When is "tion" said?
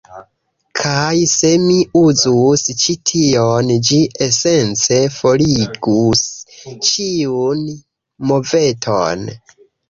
3.09-3.69